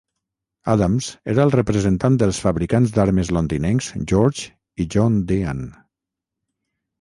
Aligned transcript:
Adams 0.71 1.09
era 1.33 1.43
el 1.47 1.51
representant 1.55 2.17
dels 2.23 2.39
fabricants 2.45 2.95
d'armes 2.95 3.29
londinencs 3.37 3.91
George 4.13 4.49
i 4.85 4.89
John 4.97 5.21
Deane. 5.33 5.69